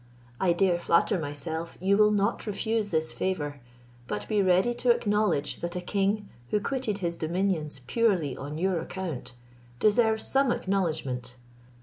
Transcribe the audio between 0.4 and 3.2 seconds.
dare flatter myself you will not refuse this